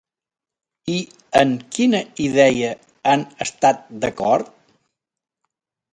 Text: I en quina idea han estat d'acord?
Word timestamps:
I 0.93 0.95
en 1.41 1.51
quina 1.77 2.01
idea 2.29 2.73
han 3.13 3.27
estat 3.49 3.87
d'acord? 4.07 4.51